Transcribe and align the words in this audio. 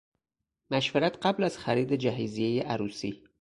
مشورت 0.71 1.17
قبل 1.25 1.43
از 1.43 1.57
خرید 1.57 1.93
جهیزیه 1.93 2.63
عروس 2.63 3.01